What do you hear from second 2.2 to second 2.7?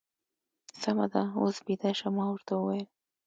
ورته